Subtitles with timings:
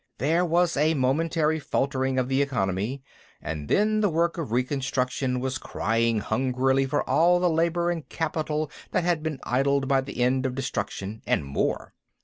[0.17, 3.03] There was a momentary faltering of the economy,
[3.39, 8.71] and then the work of reconstruction was crying hungrily for all the labor and capital
[8.93, 11.93] that had been idled by the end of destruction, and more.